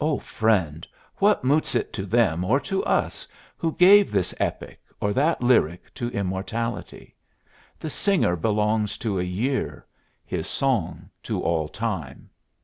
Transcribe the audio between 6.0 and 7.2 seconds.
immortality?